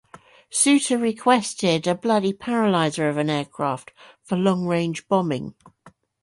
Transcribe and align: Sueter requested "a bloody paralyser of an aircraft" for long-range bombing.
Sueter 0.49 0.97
requested 0.99 1.85
"a 1.85 1.93
bloody 1.93 2.33
paralyser 2.33 3.07
of 3.07 3.17
an 3.17 3.29
aircraft" 3.29 3.91
for 4.23 4.35
long-range 4.35 5.07
bombing. 5.07 5.53